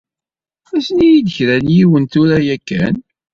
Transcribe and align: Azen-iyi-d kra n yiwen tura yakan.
Azen-iyi-d 0.75 1.27
kra 1.35 1.55
n 1.65 1.67
yiwen 1.75 2.03
tura 2.11 2.37
yakan. 2.47 2.95